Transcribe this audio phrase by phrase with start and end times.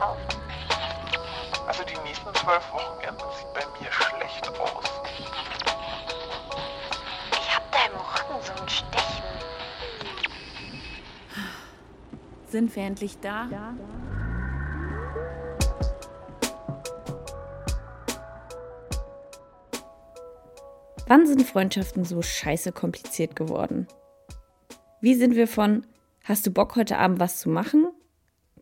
[0.00, 0.22] kaufen?
[1.66, 4.84] Also die nächsten zwölf Wochenenden sieht bei mir schlecht aus.
[7.32, 9.24] Ich hab da im Rücken so ein Stechen.
[12.46, 13.46] Sind wir endlich da?
[13.50, 13.74] Ja.
[21.06, 23.86] Wann sind Freundschaften so scheiße kompliziert geworden?
[25.00, 25.86] Wie sind wir von
[26.24, 27.88] Hast du Bock heute Abend was zu machen?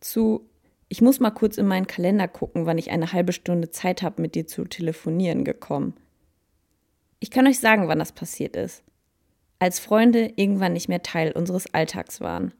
[0.01, 0.48] zu
[0.91, 4.23] Ich muss mal kurz in meinen Kalender gucken, wann ich eine halbe Stunde Zeit habe,
[4.23, 5.93] mit dir zu telefonieren gekommen.
[7.19, 8.83] Ich kann euch sagen, wann das passiert ist.
[9.59, 12.53] Als Freunde irgendwann nicht mehr Teil unseres Alltags waren.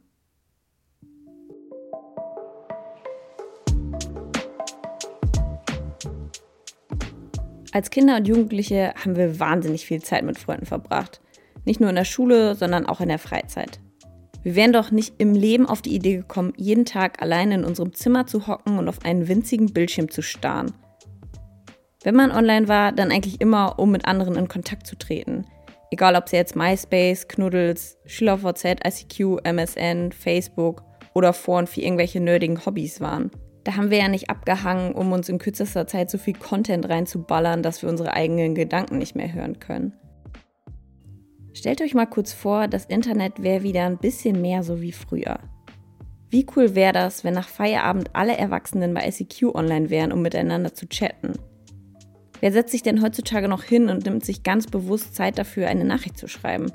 [7.71, 11.19] Als Kinder und Jugendliche haben wir wahnsinnig viel Zeit mit Freunden verbracht.
[11.66, 13.80] Nicht nur in der Schule, sondern auch in der Freizeit.
[14.43, 17.94] Wir wären doch nicht im Leben auf die Idee gekommen, jeden Tag allein in unserem
[17.94, 20.73] Zimmer zu hocken und auf einen winzigen Bildschirm zu starren.
[22.03, 25.45] Wenn man online war, dann eigentlich immer, um mit anderen in Kontakt zu treten.
[25.91, 30.83] Egal ob sie jetzt MySpace, Knuddels, SchülerVZ, ICQ, MSN, Facebook
[31.14, 33.31] oder Foren für irgendwelche nerdigen Hobbys waren.
[33.66, 37.61] Da haben wir ja nicht abgehangen, um uns in kürzester Zeit so viel Content reinzuballern,
[37.61, 39.94] dass wir unsere eigenen Gedanken nicht mehr hören können.
[41.59, 45.39] Stellt euch mal kurz vor, das Internet wäre wieder ein bisschen mehr so wie früher.
[46.29, 50.73] Wie cool wäre das, wenn nach Feierabend alle Erwachsenen bei SEQ online wären, um miteinander
[50.73, 51.33] zu chatten?
[52.39, 55.83] Wer setzt sich denn heutzutage noch hin und nimmt sich ganz bewusst Zeit dafür, eine
[55.83, 56.71] Nachricht zu schreiben?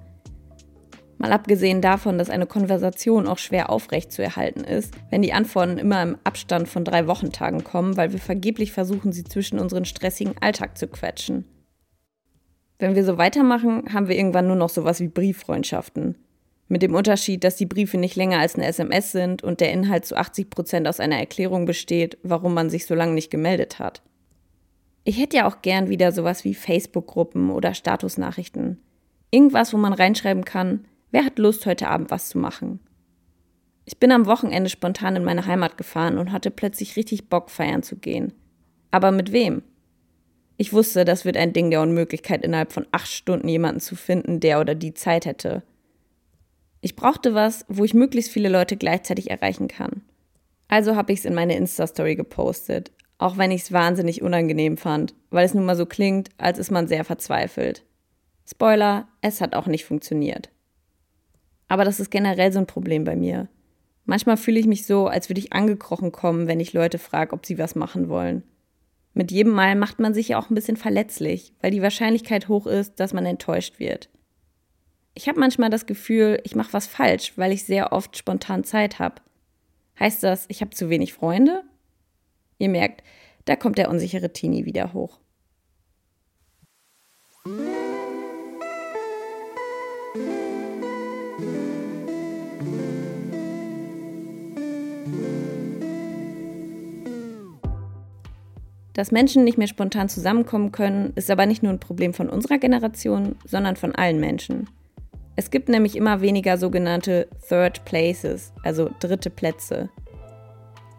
[1.16, 5.78] Mal abgesehen davon, dass eine Konversation auch schwer aufrecht zu erhalten ist, wenn die Antworten
[5.78, 10.34] immer im Abstand von drei Wochentagen kommen, weil wir vergeblich versuchen, sie zwischen unseren stressigen
[10.42, 11.46] Alltag zu quetschen.
[12.78, 16.16] Wenn wir so weitermachen, haben wir irgendwann nur noch sowas wie Brieffreundschaften.
[16.68, 20.06] Mit dem Unterschied, dass die Briefe nicht länger als eine SMS sind und der Inhalt
[20.06, 24.02] zu 80 Prozent aus einer Erklärung besteht, warum man sich so lange nicht gemeldet hat.
[25.04, 28.80] Ich hätte ja auch gern wieder sowas wie Facebook-Gruppen oder Statusnachrichten.
[29.30, 32.80] Irgendwas, wo man reinschreiben kann, wer hat Lust, heute Abend was zu machen.
[33.84, 37.82] Ich bin am Wochenende spontan in meine Heimat gefahren und hatte plötzlich richtig Bock, feiern
[37.82, 38.32] zu gehen.
[38.90, 39.62] Aber mit wem?
[40.56, 44.40] Ich wusste, das wird ein Ding der Unmöglichkeit, innerhalb von acht Stunden jemanden zu finden,
[44.40, 45.62] der oder die Zeit hätte.
[46.80, 50.02] Ich brauchte was, wo ich möglichst viele Leute gleichzeitig erreichen kann.
[50.68, 55.14] Also habe ich es in meine Insta-Story gepostet, auch wenn ich es wahnsinnig unangenehm fand,
[55.30, 57.84] weil es nun mal so klingt, als ist man sehr verzweifelt.
[58.48, 60.50] Spoiler, es hat auch nicht funktioniert.
[61.68, 63.48] Aber das ist generell so ein Problem bei mir.
[64.04, 67.46] Manchmal fühle ich mich so, als würde ich angekrochen kommen, wenn ich Leute frage, ob
[67.46, 68.42] sie was machen wollen.
[69.14, 72.66] Mit jedem Mal macht man sich ja auch ein bisschen verletzlich, weil die Wahrscheinlichkeit hoch
[72.66, 74.10] ist, dass man enttäuscht wird.
[75.14, 78.98] Ich habe manchmal das Gefühl, ich mache was falsch, weil ich sehr oft spontan Zeit
[78.98, 79.22] habe.
[80.00, 81.62] Heißt das, ich habe zu wenig Freunde?
[82.58, 83.04] Ihr merkt,
[83.44, 85.20] da kommt der unsichere Teenie wieder hoch.
[98.94, 102.58] Dass Menschen nicht mehr spontan zusammenkommen können, ist aber nicht nur ein Problem von unserer
[102.58, 104.70] Generation, sondern von allen Menschen.
[105.36, 109.90] Es gibt nämlich immer weniger sogenannte Third Places, also dritte Plätze.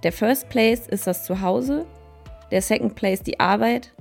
[0.04, 1.86] Der First Place ist das Zuhause,
[2.52, 3.94] der Second Place die Arbeit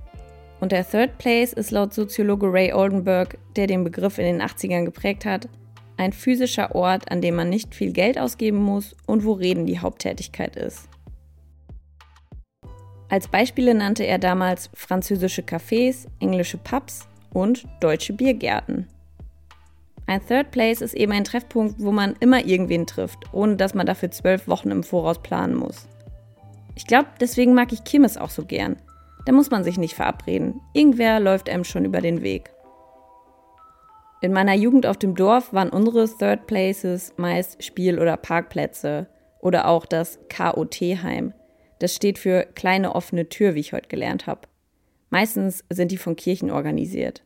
[0.58, 4.84] und der Third Place ist laut Soziologe Ray Oldenburg, der den Begriff in den 80ern
[4.84, 5.48] geprägt hat,
[5.96, 9.78] ein physischer Ort, an dem man nicht viel Geld ausgeben muss und wo Reden die
[9.78, 10.88] Haupttätigkeit ist.
[13.14, 18.88] Als Beispiele nannte er damals französische Cafés, englische Pubs und deutsche Biergärten.
[20.08, 23.86] Ein Third Place ist eben ein Treffpunkt, wo man immer irgendwen trifft, ohne dass man
[23.86, 25.86] dafür zwölf Wochen im Voraus planen muss.
[26.74, 28.78] Ich glaube, deswegen mag ich Kirmes auch so gern.
[29.26, 30.60] Da muss man sich nicht verabreden.
[30.72, 32.50] Irgendwer läuft einem schon über den Weg.
[34.22, 39.06] In meiner Jugend auf dem Dorf waren unsere Third Places meist Spiel- oder Parkplätze
[39.38, 41.32] oder auch das KOT-Heim,
[41.84, 44.48] das steht für kleine offene Tür, wie ich heute gelernt habe.
[45.10, 47.22] Meistens sind die von Kirchen organisiert.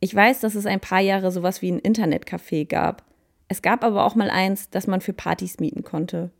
[0.00, 3.04] Ich weiß, dass es ein paar Jahre sowas wie ein Internetcafé gab.
[3.46, 6.32] Es gab aber auch mal eins, das man für Partys mieten konnte.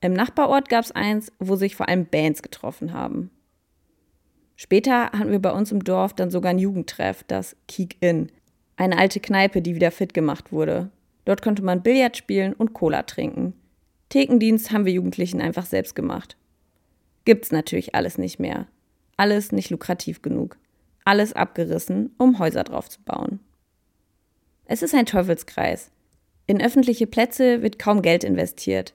[0.00, 3.30] Im Nachbarort gab es eins, wo sich vor allem Bands getroffen haben.
[4.56, 8.32] Später hatten wir bei uns im Dorf dann sogar ein Jugendtreff, das Kick In,
[8.74, 10.90] eine alte Kneipe, die wieder fit gemacht wurde.
[11.24, 13.54] Dort konnte man Billard spielen und Cola trinken.
[14.14, 16.36] Thekendienst haben wir Jugendlichen einfach selbst gemacht.
[17.24, 18.68] Gibt's natürlich alles nicht mehr.
[19.16, 20.56] Alles nicht lukrativ genug.
[21.04, 23.40] Alles abgerissen, um Häuser drauf zu bauen.
[24.66, 25.90] Es ist ein Teufelskreis.
[26.46, 28.94] In öffentliche Plätze wird kaum Geld investiert.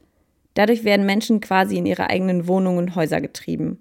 [0.53, 3.77] Dadurch werden Menschen quasi in ihre eigenen Wohnungen und Häuser getrieben.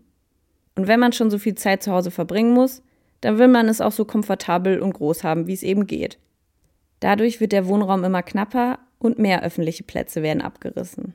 [0.74, 2.82] Und wenn man schon so viel Zeit zu Hause verbringen muss,
[3.20, 6.18] dann will man es auch so komfortabel und groß haben, wie es eben geht.
[6.98, 11.14] Dadurch wird der Wohnraum immer knapper und mehr öffentliche Plätze werden abgerissen.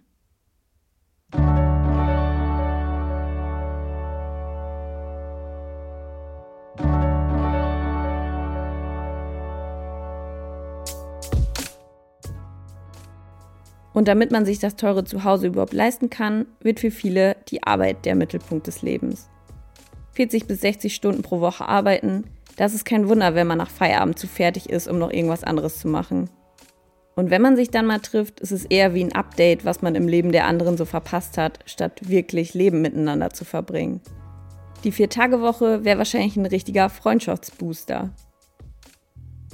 [13.93, 18.05] Und damit man sich das teure Zuhause überhaupt leisten kann, wird für viele die Arbeit
[18.05, 19.29] der Mittelpunkt des Lebens.
[20.13, 22.25] 40 bis 60 Stunden pro Woche arbeiten,
[22.55, 25.79] das ist kein Wunder, wenn man nach Feierabend zu fertig ist, um noch irgendwas anderes
[25.79, 26.29] zu machen.
[27.15, 29.95] Und wenn man sich dann mal trifft, ist es eher wie ein Update, was man
[29.95, 34.01] im Leben der anderen so verpasst hat, statt wirklich Leben miteinander zu verbringen.
[34.83, 38.11] Die Vier-Tage-Woche wäre wahrscheinlich ein richtiger Freundschaftsbooster.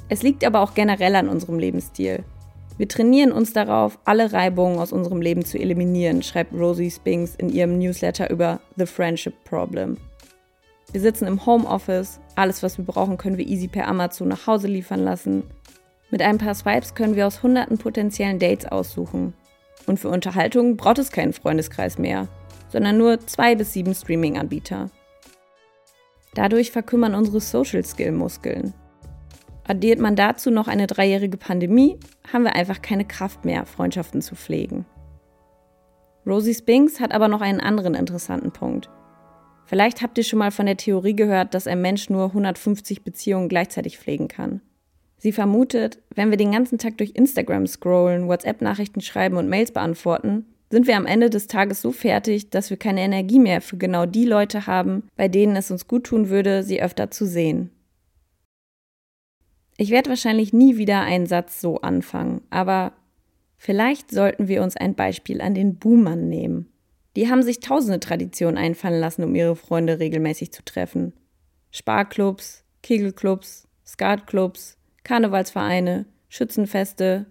[0.08, 2.24] Es liegt aber auch generell an unserem Lebensstil.
[2.80, 7.50] Wir trainieren uns darauf, alle Reibungen aus unserem Leben zu eliminieren, schreibt Rosie Spinks in
[7.50, 9.98] ihrem Newsletter über The Friendship Problem.
[10.94, 14.70] Wir sitzen im Homeoffice, alles was wir brauchen können wir easy per Amazon nach Hause
[14.70, 15.44] liefern lassen.
[16.10, 19.34] Mit ein paar Swipes können wir aus hunderten potenziellen Dates aussuchen.
[19.86, 22.30] Und für Unterhaltung braucht es keinen Freundeskreis mehr,
[22.70, 24.90] sondern nur zwei bis sieben Streaming-Anbieter.
[26.34, 28.74] Dadurch verkümmern unsere Social-Skill-Muskeln.
[29.70, 32.00] Addiert man dazu noch eine dreijährige Pandemie,
[32.34, 34.88] haben wir einfach keine Kraft mehr, Freundschaften zu pflegen.
[36.26, 38.90] Rosie Spinks hat aber noch einen anderen interessanten Punkt.
[39.68, 43.48] Vielleicht habt ihr schon mal von der Theorie gehört, dass ein Mensch nur 150 Beziehungen
[43.48, 44.62] gleichzeitig pflegen kann.
[45.20, 50.46] Sie vermutet, wenn wir den ganzen Tag durch Instagram scrollen, WhatsApp-Nachrichten schreiben und Mails beantworten,
[50.72, 54.08] sind wir am Ende des Tages so fertig, dass wir keine Energie mehr für genau
[54.08, 57.70] die Leute haben, bei denen es uns gut tun würde, sie öfter zu sehen.
[59.82, 62.92] Ich werde wahrscheinlich nie wieder einen Satz so anfangen, aber
[63.56, 66.70] vielleicht sollten wir uns ein Beispiel an den Boomern nehmen.
[67.16, 71.14] Die haben sich tausende Traditionen einfallen lassen, um ihre Freunde regelmäßig zu treffen.
[71.72, 77.28] Sparclubs, Kegelclubs, Skatclubs, Karnevalsvereine, Schützenfeste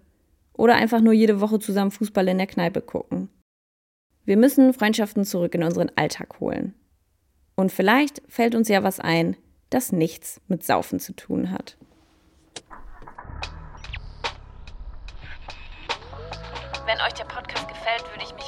[0.53, 3.29] oder einfach nur jede Woche zusammen Fußball in der Kneipe gucken.
[4.25, 6.73] Wir müssen Freundschaften zurück in unseren Alltag holen.
[7.55, 9.37] Und vielleicht fällt uns ja was ein,
[9.69, 11.77] das nichts mit Saufen zu tun hat.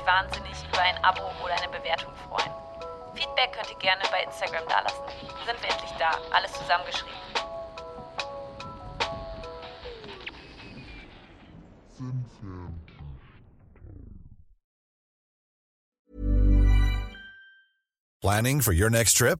[0.01, 2.51] Mich wahnsinnig über ein Abo oder eine Bewertung freuen.
[3.13, 5.03] Feedback könnt ihr gerne bei Instagram dalassen.
[5.45, 6.11] Sind wir endlich da?
[6.31, 7.11] Alles zusammengeschrieben.
[18.21, 19.39] Planning for your next trip?